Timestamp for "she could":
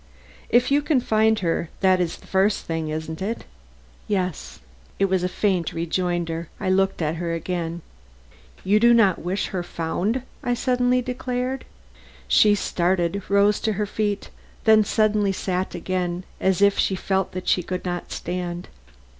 17.47-17.85